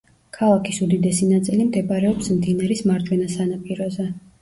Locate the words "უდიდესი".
0.85-1.29